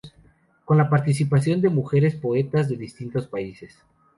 [0.65, 3.77] Con la participación de mujeres poetas de distintos países.